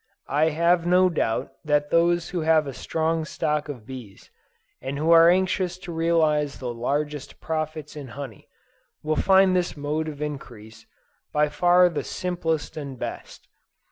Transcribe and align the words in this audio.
I 0.33 0.49
have 0.49 0.87
no 0.87 1.09
doubt 1.09 1.51
that 1.63 1.91
those 1.91 2.29
who 2.29 2.41
have 2.41 2.65
a 2.65 2.73
strong 2.73 3.23
stock 3.23 3.69
of 3.69 3.85
bees, 3.85 4.31
and 4.81 4.97
who 4.97 5.11
are 5.11 5.29
anxious 5.29 5.77
to 5.77 5.91
realize 5.91 6.57
the 6.57 6.73
largest 6.73 7.39
profits 7.39 7.95
in 7.95 8.07
honey, 8.07 8.47
will 9.03 9.15
find 9.15 9.55
this 9.55 9.77
mode 9.77 10.07
of 10.07 10.19
increase, 10.19 10.87
by 11.31 11.49
far 11.49 11.87
the 11.87 12.03
simplest 12.03 12.77
and 12.77 12.97
best. 12.97 13.47